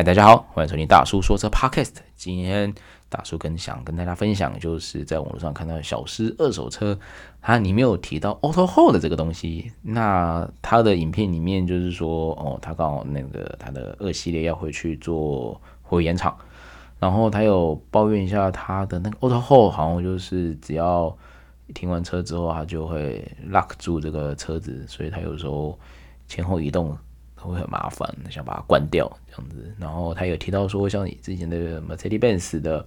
[0.00, 1.96] 嗨，大家好，欢迎收听大叔说车 Podcast。
[2.16, 2.72] 今天
[3.10, 6.98] 大叔跟想跟大家分享，就是在网络上看到小诗二手车，
[7.42, 9.72] 它里面有提到 Auto Hold 的这个东西。
[9.82, 16.34] 那他的影片里面就是说，哦，他刚好那个他的二系列要回去做回原厂，
[16.98, 21.14] 然后他有抱怨一下他的那个 Auto Hold，好像就是只要
[21.74, 25.78] 停完车之后，他就会 lock 住这个车子，所以他有时候
[26.26, 26.96] 前后移动。
[27.48, 29.74] 会很麻烦，想把它关掉这样子。
[29.78, 32.86] 然后他有提到说，像你之前的 Mercedes-Benz 的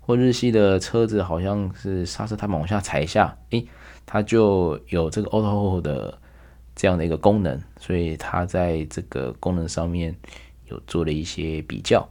[0.00, 3.66] 或日系的车子，好像是刹车踏板往下踩一下，诶，
[4.04, 6.18] 它就有这个 Auto Hold 的
[6.74, 7.60] 这样的一个功能。
[7.80, 10.14] 所以它在这个功能上面
[10.66, 12.06] 有做了一些比较。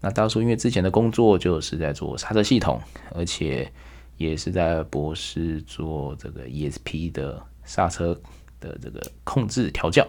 [0.00, 2.80] 那大叔因为之前的工作就是在做刹车系统，
[3.14, 3.72] 而且
[4.18, 8.14] 也是在博士做这个 ESP 的刹车
[8.60, 10.06] 的这个控制调教。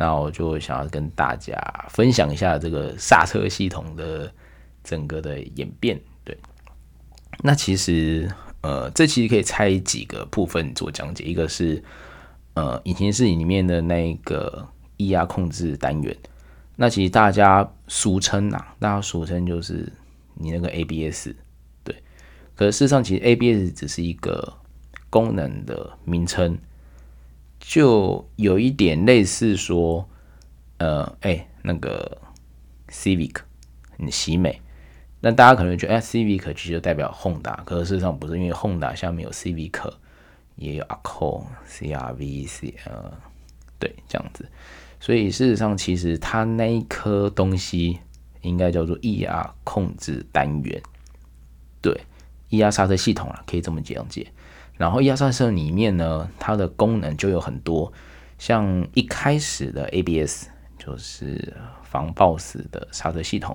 [0.00, 1.54] 那我就想要跟大家
[1.90, 4.32] 分享一下这个刹车系统的
[4.82, 6.00] 整个的演变。
[6.24, 6.34] 对，
[7.42, 8.26] 那其实
[8.62, 11.24] 呃，这其实可以拆几个部分做讲解。
[11.24, 11.84] 一个是
[12.54, 14.66] 呃，引擎室里面的那个
[14.96, 16.16] 液压控制单元。
[16.76, 19.92] 那其实大家俗称啊，大家俗称就是
[20.32, 21.28] 你那个 ABS。
[21.84, 21.94] 对，
[22.56, 24.50] 可是事实上，其实 ABS 只是一个
[25.10, 26.58] 功能的名称。
[27.60, 30.08] 就有一点类似说，
[30.78, 32.18] 呃，哎、那个
[32.88, 33.36] Civic，
[33.96, 34.60] 很喜美，
[35.20, 39.92] 那大家可能觉得，哎、，Civic 其实就代表 Honda，可是事实上不是，因为 Honda 下面有 Civic，
[40.56, 43.12] 也有 Accord、CRV、C，呃，
[43.78, 44.48] 对，这样子，
[44.98, 47.98] 所以事实上其实它那一颗东西
[48.40, 50.82] 应该叫做 E R 控制单元，
[51.82, 51.92] 对，
[52.48, 54.26] 液压刹车系统啊，可以这么讲解。
[54.80, 57.92] 然后液压刹车里面呢，它的功能就有很多，
[58.38, 60.46] 像一开始的 ABS
[60.78, 63.54] 就是防抱死的刹车系统，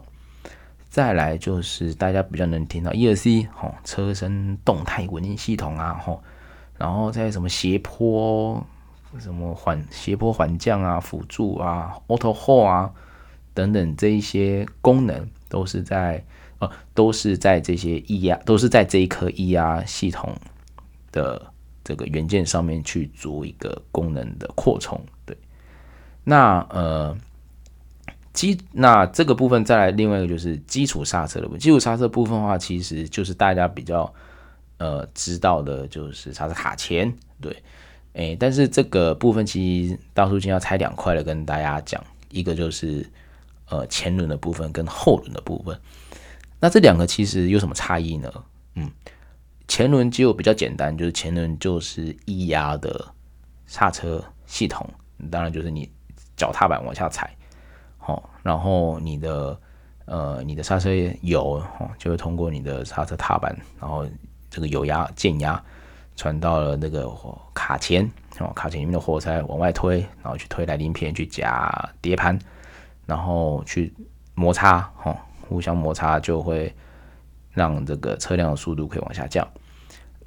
[0.88, 6.22] 再来就是大家比较能听到 ESC 吼车身动态稳定系统啊吼，
[6.78, 8.64] 然后再什么斜坡
[9.18, 12.92] 什么缓斜坡缓降啊辅助啊 Auto Hold 啊
[13.56, 16.24] 等等这一些功能都是在
[16.60, 20.38] 呃都是在这些液压都是在这一颗液压系统。
[21.16, 21.42] 的
[21.82, 25.36] 这个元件上面去做一个功能的扩充，对，
[26.26, 27.18] 那呃
[28.34, 34.14] 基那这个部分再来另外一个就是基础刹车的部分，基础刹车部分的话，其实就是大家比较
[34.78, 37.64] 呃知道的就是刹车卡钳，对，
[38.12, 43.10] 诶，但是这个部分其实大叔今要拆两块的跟大家讲，一个就是
[43.70, 45.80] 呃前轮的部分跟后轮的部分，
[46.60, 48.30] 那这两个其实有什么差异呢？
[48.74, 48.92] 嗯。
[49.68, 53.14] 前轮就比较简单，就是前轮就是液压的
[53.66, 54.88] 刹车系统，
[55.32, 55.92] 当然就是你
[56.38, 57.36] 脚踏板往下踩，
[57.98, 59.60] 好，然后你的
[60.06, 64.06] 呃你的刹车油哦就会通过你的刹车踏板，然后
[64.50, 65.62] 这个油压减压
[66.16, 67.12] 传到了那个
[67.54, 68.10] 卡钳，
[68.40, 72.38] 哦卡钳里面的活塞往外推，然后去推来鳞片去夹碟盘，
[73.06, 73.94] 然后去
[74.36, 76.74] 摩擦，哦互相摩擦就会。
[77.56, 79.48] 让这个车辆的速度可以往下降。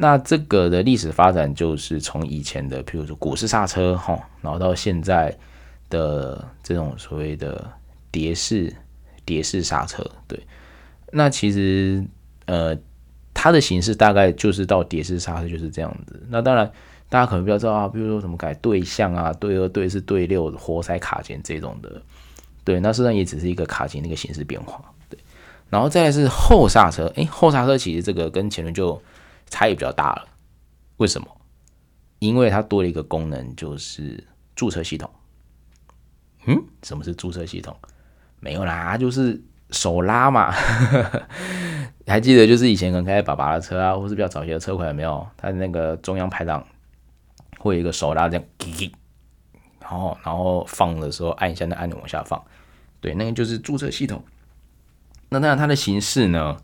[0.00, 5.36] 那这个的历史发展就是从以前的，譬如说鼓式刹车，哈，然后到现在
[5.90, 7.68] 的这种所谓的
[8.10, 8.72] 碟式
[9.24, 10.40] 碟式刹车，对。
[11.10, 12.04] 那其实
[12.46, 12.78] 呃，
[13.34, 16.22] 它的形式大概就是到碟式刹车就是这样子。
[16.28, 16.70] 那当然，
[17.08, 22.00] 大家可能比较知道啊，比如说什么改对向啊，对二、对四、对六活塞卡钳这种的，
[22.62, 22.78] 对。
[22.78, 24.80] 那实际上也只是一个卡钳的一个形式变化。
[25.70, 29.02] 然后再来是后刹车，诶，后刹车其实这个跟前轮就
[29.50, 30.28] 差异比较大了。
[30.96, 31.28] 为什么？
[32.18, 34.24] 因为它多了一个功能，就是
[34.56, 35.10] 驻车系统。
[36.46, 37.76] 嗯，什么是驻车系统？
[38.40, 39.40] 没有啦，就是
[39.70, 40.52] 手拉嘛。
[42.06, 45.26] 还记得就是以前可能开爸爸的车啊，或是比较早期的车款有没有？
[45.36, 46.66] 它的那个中央排档
[47.58, 48.44] 会有一个手拉这样，
[49.80, 52.42] 然后然后放的时候按一下那按钮往下放，
[53.00, 54.24] 对，那个就是驻车系统。
[55.30, 56.56] 那当然，它的形式呢，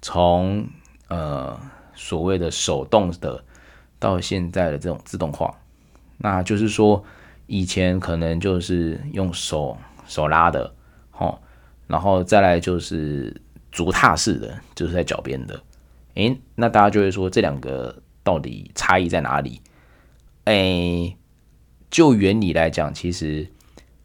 [0.00, 0.66] 从
[1.08, 1.60] 呃
[1.94, 3.44] 所谓的手动的，
[3.98, 5.54] 到现在的这种自动化，
[6.16, 7.04] 那就是说，
[7.46, 9.76] 以前可能就是用手
[10.06, 10.74] 手拉的，
[11.12, 11.38] 哦，
[11.86, 13.38] 然后再来就是
[13.70, 15.62] 足踏式的，就是在脚边的，
[16.14, 19.60] 诶、那大家就会说这两个到底差异在哪里？
[20.44, 21.14] 诶、
[21.90, 23.46] 就原理来讲，其实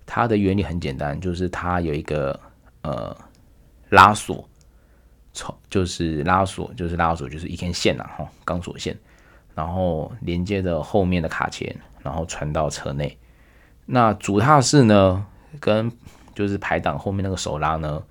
[0.05, 2.37] 它的原理很简单，就是它有一个
[2.81, 3.15] 呃。
[3.89, 4.47] 拉锁，
[5.33, 8.97] 从就是拉锁，就是拉锁，就是一根线呐，哈，钢索线，
[9.53, 13.17] 然后连接着后面的卡钳，然后传到车内。
[13.85, 15.25] 那主踏式呢，
[15.59, 15.91] 跟
[16.33, 18.01] 就是排档后面那个手拉呢，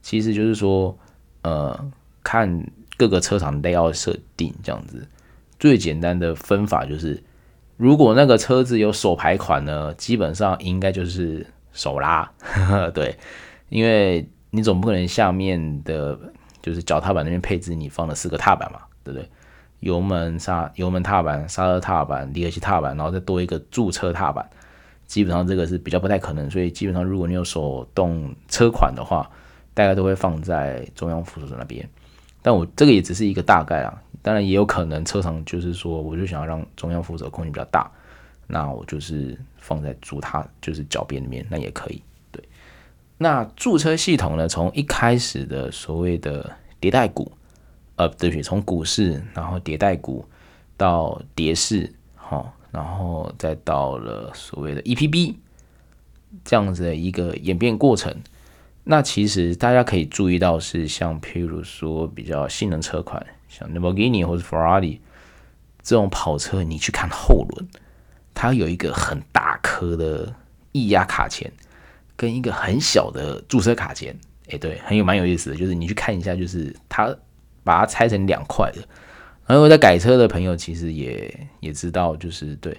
[0.00, 0.96] 其实就是说，
[1.42, 1.90] 呃，
[2.22, 5.06] 看各个车厂都要设定这样子。
[5.58, 7.22] 最简单的分法就是，
[7.76, 13.14] 如果那个车子有手排款呢，基本上应该就是手拉，呵 呵对，
[13.68, 16.18] 因为你总不可能下面的，
[16.60, 19.28] 就是脚踏板那边配置你放了四个踏板嘛，对不对？
[19.80, 24.46] 油门刹油门踏板、刹车踏板、离合器踏板，然后再多一个驻车踏板，
[25.06, 26.50] 基本上这个是比较不太可能。
[26.50, 29.30] 所以基本上如果你有手动车款的话，
[29.72, 31.88] 大概都会放在中央扶手那边。
[32.42, 37.90] 但我这个也只是一个大概啊，当然也有可能车厂就是说，我就想要让中央扶手空间比较大，
[38.46, 42.02] 那我就是放在主踏就是脚边里面，那也可以。
[43.22, 47.30] 那驻车系统呢，从一开始的所谓的迭代股。
[47.96, 50.24] 呃，对不起，从股市，然后迭代股
[50.78, 55.34] 到碟式，好，然后再到了所谓的 EPB
[56.42, 58.16] 这样子的一个演变过程。
[58.84, 64.98] 那其实大家可以注意到，是像譬如说比较性能车款，像 Lamborghini 或者 Ferrari
[65.82, 67.68] 这种跑车，你去看后轮，
[68.32, 70.34] 它有一个很大颗的
[70.72, 71.52] 液压卡钳，
[72.20, 74.14] 跟一个很小的驻车卡钳。
[74.50, 77.16] 哎，对，很有蛮有意思的，就是你去看一下，就是它。
[77.62, 78.80] 把它拆成两块的，
[79.46, 82.74] 然后在改车的朋友其实也也知道，就是对，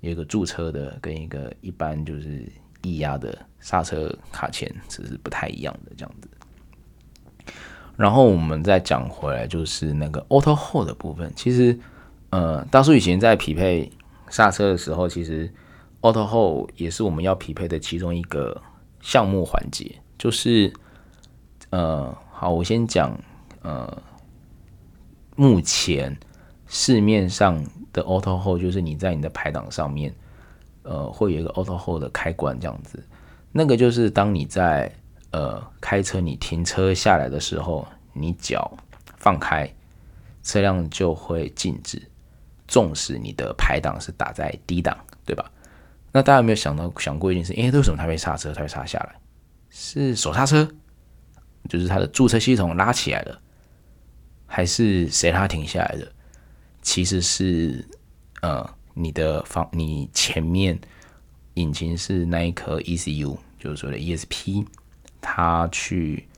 [0.00, 2.44] 有一个驻车的跟一个一般就是
[2.82, 6.28] 液压的刹车卡钳，只是不太一样的这样子。
[7.96, 11.78] 然后我们再讲回来，就是那个 Auto Hold 的部分，其实
[12.30, 13.88] 呃，大叔以前在匹配
[14.28, 15.48] 刹车的时候，其实
[16.00, 18.60] Auto Hold 也是我们要匹配的其中一个
[19.04, 20.72] 项目环节，就是
[21.70, 23.16] 呃，好，我先讲
[23.60, 24.02] 呃。
[25.36, 26.16] 目前
[26.68, 27.60] 市面上
[27.92, 30.14] 的 Auto Hold 就是你在你的排档上面，
[30.84, 33.04] 呃，会有一个 Auto Hold 的开关这样子。
[33.50, 34.88] 那个就是当你在
[35.32, 38.72] 呃开车，你停车下来的时候，你脚
[39.16, 39.68] 放开，
[40.44, 42.00] 车辆就会静止。
[42.68, 44.96] 纵使你的排档是打在低档，
[45.26, 45.50] 对吧？
[46.14, 47.52] 那大家有没有想到想过一件事？
[47.54, 48.52] 诶，为什么它会刹车？
[48.52, 49.16] 它会刹下来？
[49.68, 50.70] 是手刹车，
[51.68, 53.40] 就是它的驻车系统拉起来了。
[54.46, 56.12] 还是谁让它停下来的？
[56.82, 57.84] 其实是，
[58.42, 60.78] 呃，你的方，你前面
[61.54, 64.64] 引擎是那一颗 ECU，就是说的 ESP，
[65.20, 66.28] 它去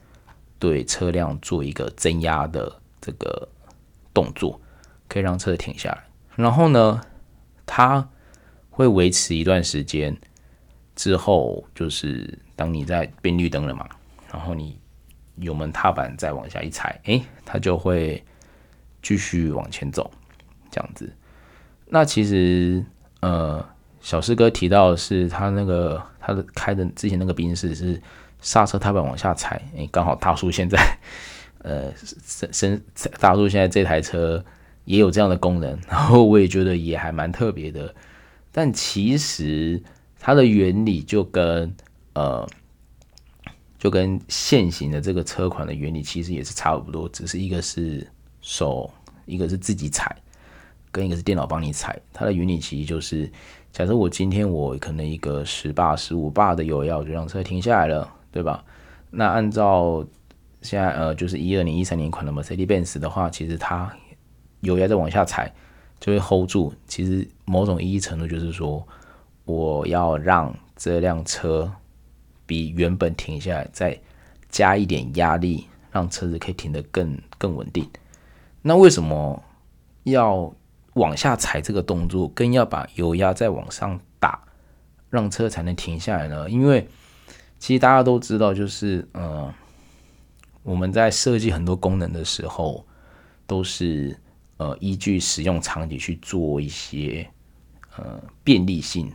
[0.57, 3.47] 对车辆做一个增压的这个
[4.11, 4.59] 动作，
[5.07, 6.03] 可以让车停下来。
[6.35, 6.99] 然后呢，
[7.67, 8.09] 它
[8.77, 10.15] 会维持一段时间
[10.95, 13.87] 之后，就是当你在变绿灯了嘛，
[14.31, 14.77] 然后你。
[15.39, 18.23] 油门踏板再往下一踩，诶，它就会
[19.03, 20.09] 继续往前走，
[20.71, 21.13] 这样子。
[21.85, 22.83] 那其实，
[23.19, 23.63] 呃，
[24.01, 28.01] 小师哥提到的是他那个他的开的之前那个宾士是
[28.41, 30.97] 刹车踏板往下踩，诶，刚好大叔现在，
[31.61, 32.83] 呃，身身
[33.19, 34.43] 大叔现在这台车
[34.85, 37.93] 也有这样的功能，然后我也觉得也还蛮特别的。
[38.57, 39.79] 但其实
[40.19, 41.71] 它的原理就跟
[42.13, 42.49] 呃。
[43.79, 48.05] 就跟现行的这个车款的原理其实也是差不多，只是一个是
[48.41, 48.91] 手，
[49.27, 50.17] 一个是自己踩，
[50.91, 51.97] 跟一个是电脑帮你踩。
[52.11, 53.31] 它的原理其实就是，
[53.71, 58.65] 假设我今天我可能一个十八、十五巴的油压，我就让车停下来了，对吧？
[59.11, 60.03] 那按照
[60.63, 63.95] 现在呃，就是一二年、一三年款的 Mercedes-Benz 的话，其实它
[64.61, 65.53] 油压再往下踩
[65.99, 66.73] 就会 hold 住。
[66.87, 68.87] 其实某种意义程度就是说，
[69.45, 71.71] 我要让这辆车。
[72.49, 73.99] 比原本停下来再
[74.47, 77.85] 加一点压力，让车子可以停得更更稳定。
[78.61, 79.43] 那为什么
[80.03, 80.55] 要
[80.93, 84.41] 往下踩这个动作，更要把油压再往上打，
[85.09, 86.49] 让车才能停下来呢？
[86.49, 86.87] 因为
[87.59, 89.53] 其实大家都知道，就是呃，
[90.63, 92.85] 我们在设计很多功能的时候，
[93.45, 94.17] 都是
[94.57, 97.27] 呃依据使用场景去做一些
[97.95, 99.11] 呃便利性，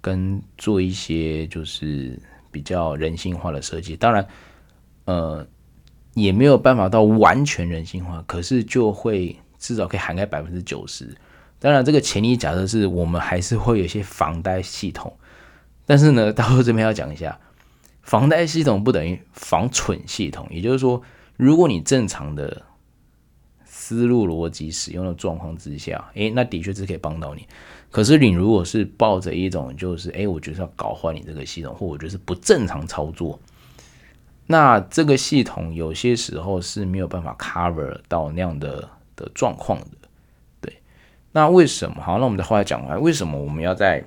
[0.00, 2.18] 跟做一些就是。
[2.50, 4.26] 比较人性化的设计，当然，
[5.04, 5.46] 呃，
[6.14, 11.14] 也没有办法到完全人性化，可是就会至少可以涵盖百分之九十。
[11.60, 15.14] 当然，这个前提假设是我们还是会有一些防呆系统，
[15.84, 17.38] 但是呢， 到这边要讲一下，
[18.00, 21.02] 防呆系统不等于防蠢系统，也就是说，
[21.36, 22.62] 如果你正常的
[23.88, 27.46] 思路逻辑使用的状况之下，诶，那的确是可以帮到你。
[27.90, 33.40] 可是你如果是抱着一种就是哎，我觉得要搞坏你这个系统，或我觉得是不正常操作，
[34.46, 39.86] 那这个系统有些时候是没有办法 cover 到那样的的状况的。
[40.60, 40.76] 对，
[41.32, 42.02] 那为什么？
[42.02, 44.04] 好，那我们再后来讲回来，为什么我们要在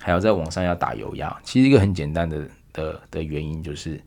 [0.00, 1.34] 还要在网上要打油压？
[1.42, 3.98] 其实一个很简单的的的原因就是，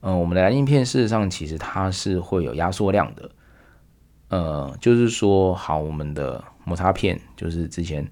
[0.00, 3.28] 嗯、我们的来令片事实上其实它是会有压缩量的，
[4.32, 8.02] 呃，就是说，好，我们的摩擦片就是之前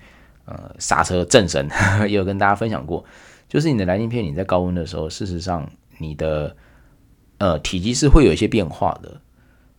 [0.44, 1.66] 呃刹车正神
[2.06, 3.02] 也有跟大家分享过，
[3.48, 6.54] 就是你的来令片你在高温的时候，事实上你的
[7.38, 9.18] 呃体积是会有一些变化的。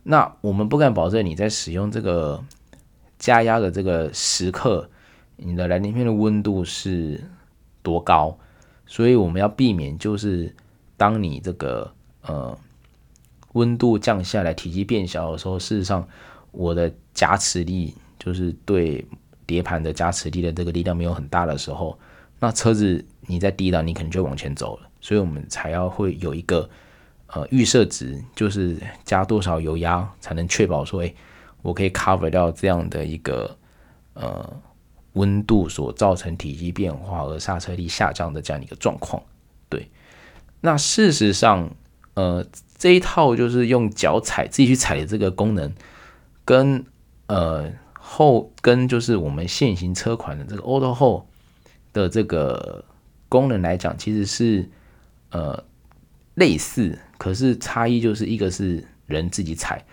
[0.01, 2.43] 那我们不敢保证你在使用这个
[3.19, 4.89] 加压的这个时刻，
[5.35, 7.23] 你的来令片的温度是
[7.83, 8.35] 多高，
[8.87, 10.55] 所以我们要避免就是
[10.97, 11.93] 当你这个
[12.23, 12.57] 呃
[13.53, 16.07] 温度降下来，体积变小的时候，事实上
[16.51, 19.05] 我的夹持力就是对
[19.45, 21.97] 碟盘的夹持力的这个力量没有很大的时候，
[22.39, 26.69] 那车子你在低档你可能就往前走了，所以我们才要会有一个。
[27.33, 31.13] 呃，预设值就是加多少油压才能确保说，哎，
[31.61, 33.57] 我可以 cover 掉这样的一个
[34.15, 34.61] 呃
[35.13, 39.23] 温度所造成体积变化而刹车力下降的这样一个状况。
[39.69, 39.89] 对，
[40.59, 41.73] 那事实上，
[42.15, 42.45] 呃，
[42.81, 45.71] 这一套就是用脚踩自己去踩的这个功能，
[46.43, 46.83] 跟
[47.27, 51.25] 呃后跟就是我们现行车款的这个 Auto Hold
[51.93, 52.83] 的这个
[53.29, 54.67] 功能来讲，其实是
[55.29, 55.63] 呃
[56.33, 56.97] 类似。
[57.19, 59.85] 可是差异就是一个是人自己踩，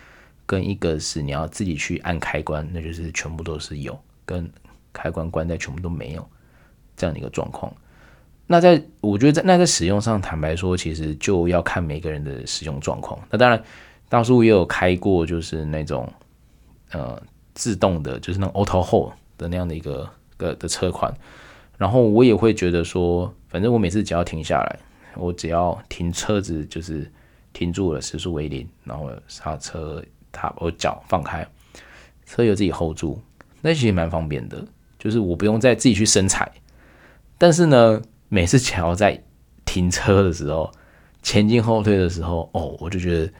[0.46, 4.50] 跟一个是你要自己去按开关，那就是全部都是有，跟
[4.94, 6.26] 开关关在全部都没有
[6.96, 7.70] 这样的一个状况。
[8.48, 13.16] 那在我觉得在那在使用上，坦白说，其实就要看每个人的使用状况。
[13.30, 13.62] 那当然，
[14.08, 16.12] 大叔也有开过，就是那种
[16.90, 17.22] 呃
[17.54, 21.14] 自动的，就是那种 Auto Hold 的那样的一个个的车款。
[21.76, 24.78] 然后我也会觉得说，反正我每次只要停下来，
[25.14, 27.08] 我只要停车子就是。
[27.54, 31.44] 停住了，时速为零，然后刹车，踏我脚放开，
[32.24, 33.20] 车有自己 hold 住，
[33.62, 34.64] 那其实蛮方便的，
[34.96, 36.48] 就是我不用再自己去深踩。
[37.36, 39.22] 但是呢，每次想要在
[39.64, 40.70] 停车的时候，
[41.22, 43.32] 前进后退的时候，哦，我就觉得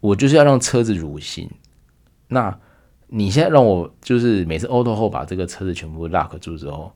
[0.00, 1.50] 我就是要让车子蠕行。
[2.28, 2.58] 那
[3.08, 6.92] 你现在让我就是每次 auto hold 把这个车子全部 lock 住之后，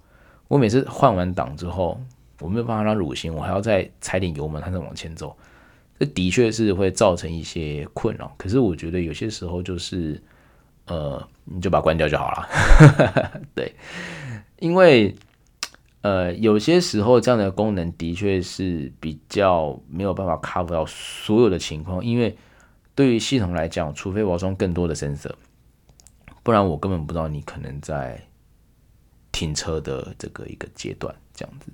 [0.48, 2.00] 我每次换完挡之后，
[2.40, 5.36] 我没有办法让它蠕行，我还要再踩点油门，它再往前走。
[5.98, 10.22] 这的确是会造成一些困扰，可是我觉得有些时候就是，
[10.86, 13.40] 呃，你就把它关掉就好了。
[13.54, 13.74] 对，
[14.58, 15.14] 因为
[16.06, 22.38] 呃，有些时候这样的功能的确是比较没有办法 cover 到所有的情况，因为
[22.94, 25.32] 对于系统来讲，除非我要装更多的 sensor，
[26.44, 28.22] 不然我根本不知道你可能在
[29.32, 31.72] 停车的这个一个阶段这样子。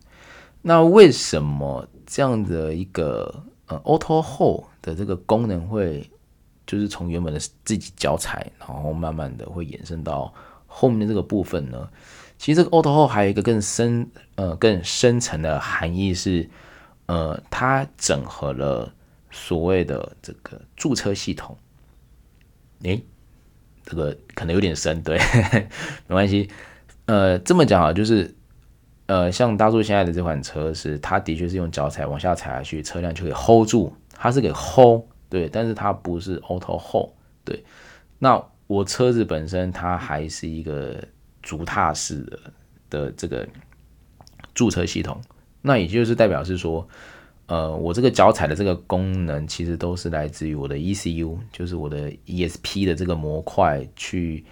[0.63, 6.11] 那为什么这样的一个呃？Auto Hold 的这个功能会，
[6.67, 10.33] 就是从原本的自己脚踩，然后慢慢的会延伸到
[10.67, 11.87] 后面的这个部分呢。
[12.43, 16.51] 其实这个 Auto Hold 还有一个更深呃更深层的含义是，
[17.07, 18.93] 呃，它整合了
[19.31, 21.57] 所谓的这个驻车系统。
[22.83, 23.01] 诶，
[23.85, 25.21] 这个可能有点深，对，
[26.09, 26.51] 没关系。
[27.07, 28.35] 呃，这么讲啊，就是。
[29.07, 37.11] 呃，像大叔现在的这款车是，它的确是用脚踩往下踩下去，车辆就可以 hold 住，它是给 hold，对，但是它不是 auto hold，
[37.45, 37.63] 对。
[38.19, 41.05] 那我车子本身它还是一个
[41.43, 42.39] 足踏式的
[42.89, 43.49] 的这个
[44.55, 45.21] 驻车系统，
[45.61, 46.87] 那也就是代表是说，
[47.47, 54.45] 呃，我这个脚踩的这个功能其实都是来自于我的 ECU，就是我的 ESP 的这个模块去。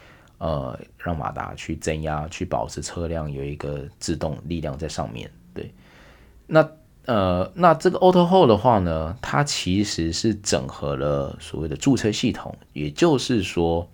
[0.43, 5.31] 呃，让马达去增压，去保持车辆有一个制动力量在上面。
[5.53, 5.71] 对，
[6.47, 6.67] 那
[7.05, 13.87] 呃，那这个 Auto Hold 的话呢，它其实是整合了所谓的驻车系统，也就是说，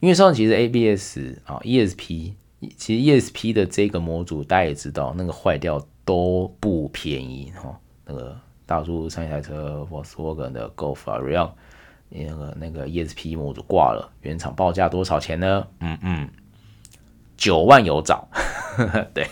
[0.00, 2.32] 因为上其实 ABS 啊 ESP，
[2.76, 7.78] 其实 ESP 的这个模组大家也知道，那个坏掉都不便宜哈。
[8.04, 8.36] 那个
[8.66, 11.50] 大叔上一台车 Volkswagen 的 Golf Ariya
[12.08, 15.66] 那个那个 ESP 模组挂了，原厂报价多少钱呢？
[15.80, 16.28] 嗯嗯，
[17.36, 18.28] 九万有找。
[19.12, 19.26] 对，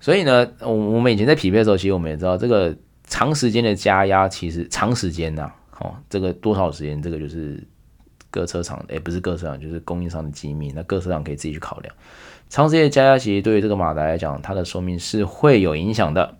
[0.00, 7.62] 所以呢，我我们以前在匹配的时候，其实我们也知道，这个长时间的加压，其实长时间呐、哦，这个多少时间，这个就是
[8.36, 11.94] 各车厂，哎，不是各车厂，就是供应商的机密，那各车厂可以自己去考量。
[12.50, 16.36] 长时间加压，其实对于这个马达来讲，它的寿命是会有影响的。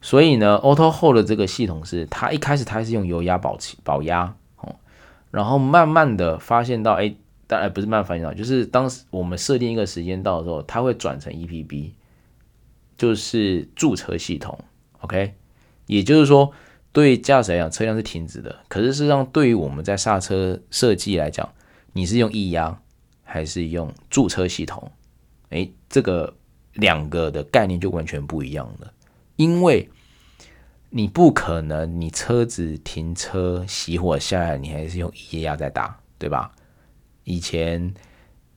[0.00, 4.76] 所以呢，Auto Hold 的这个系统是，它一开始它是用油压保持保压，哦，
[5.32, 7.12] 然后慢慢的发现到，哎，
[7.48, 11.90] 当然不是慢慢发现到，就是当时我们设定一个时间到的时候，它会转成 EPB，
[12.96, 14.58] 就是驻车系统
[15.00, 15.34] ，OK，
[15.86, 16.52] 也就是说，
[16.92, 21.48] 对驾驶来讲，车辆是停止的，可是事实上，对于我们在刹车设计来讲，
[21.92, 22.80] 你是用液压
[23.22, 24.90] 还是用驻车系统？
[25.50, 26.34] 哎，这个
[26.74, 28.92] 两个的概念就完全不一样了。
[29.36, 29.88] 因为
[30.90, 36.52] 你不可能，你车子停车熄火下来，你还是用液压在打，对吧？
[37.22, 37.94] 以前，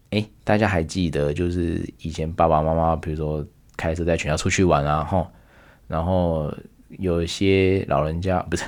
[0.10, 3.46] 哎，大家还记得，就是以前爸爸妈妈，比如说
[3.78, 5.28] 开车带全家出去玩啊，吼，
[5.88, 6.52] 然后
[7.00, 8.63] 有一些老人家 不是，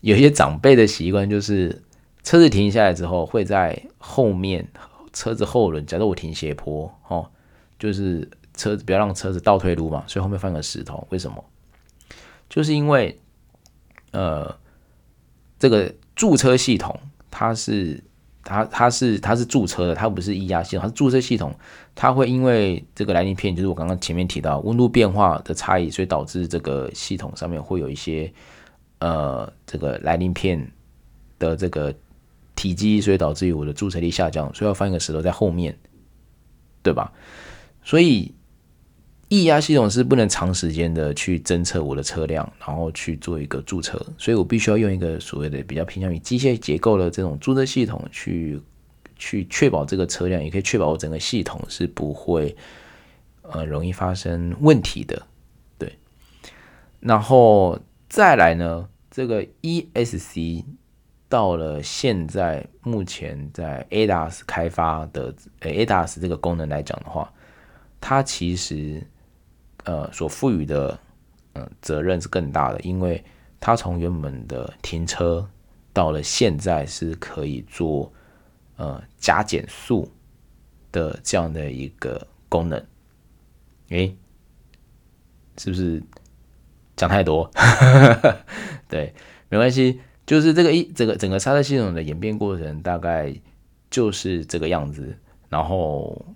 [0.00, 1.82] 有一些长辈的习惯，就是
[2.22, 4.66] 车子停下来之后，会在后面
[5.12, 7.30] 车子后轮，假如我停斜坡，哦，
[7.78, 11.44] 就是车子不要让车子倒退路嘛，所以后面放个石头，为什么？
[12.48, 13.18] 就是因为，
[14.12, 14.56] 呃，
[15.58, 16.98] 这个驻车系统
[17.30, 18.02] 它是
[18.46, 21.52] 它它是它是驻车的，它不是液压系统，它是驻车系统，
[21.94, 28.32] 它会因为这个来临片，就是我刚刚前面提到温度变化的差异，所以导致这个系统上面会有一些
[29.00, 30.70] 呃这个来临片
[31.38, 31.92] 的这个
[32.54, 35.76] 体积，所以导致于我的驻车力下降，所以要放一个石头在后面，
[36.82, 37.12] 对吧？
[37.82, 38.32] 所以。
[39.28, 48.60] 液压系统是不能长时间的去侦测我的车辆，然后去做一个驻车，所以我必须要用一个所谓的比较偏向于机械结构的这种驻车系统去
[49.16, 52.56] 去确保这个车辆，也可以确保我整个系统是不会
[53.42, 55.20] 呃容易发生问题的。
[55.76, 55.92] 对，
[57.00, 60.64] 然后再来呢，这个 ESC
[61.28, 67.32] 到了现在目前在 ADAS 开发的呃 ADAS 这个功能来讲的话，
[68.00, 69.04] 它其实。
[69.86, 70.98] 呃，所赋予的
[71.52, 73.24] 呃责任是更大的，因为
[73.60, 75.48] 它从原本的停车
[75.92, 78.12] 到了现在是可以做
[78.74, 80.10] 呃加减速
[80.90, 82.84] 的这样的一个功能。
[83.90, 84.16] 诶，
[85.56, 86.02] 是不是
[86.96, 87.48] 讲太多？
[88.90, 89.14] 对，
[89.48, 93.32] 没关系，就是这个一这个整个刹车系统的演变过程大概
[93.88, 95.16] 就是这个样子。
[95.48, 96.26] 然后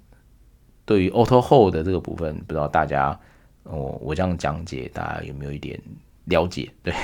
[0.85, 3.19] 对于 Auto Hold 的这个部分，不知道大家。
[3.65, 5.81] 我我这样讲解，大家有没有一点
[6.25, 6.71] 了解？
[6.83, 6.95] 对，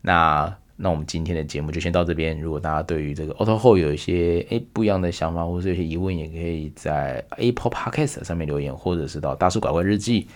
[0.00, 2.40] 那那我们今天的节目就先到这边。
[2.40, 10.26] 如果大家对于这个 Auto Hold 有一些诶不一样的想法，或者是有些疑问，也可以在 Apple Podcast 上面留言，或者是到大叔搞怪日记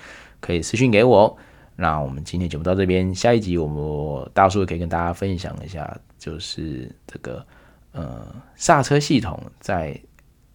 [0.41, 1.37] 可以私信给我。
[1.75, 7.45] 那我们今天节目到这边，下一集我们大叔也可以跟大家分享一下，就是这个
[7.93, 9.99] 呃刹车系统在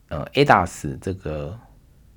[0.10, 1.60] 呃 ADAS 这个。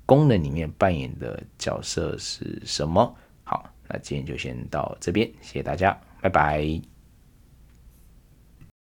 [0.05, 3.15] 功能里面扮演的角色是什么？
[3.43, 6.94] 好，那今天就先到这边，谢谢大家，拜拜。